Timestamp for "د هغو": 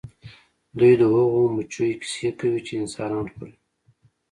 0.99-1.41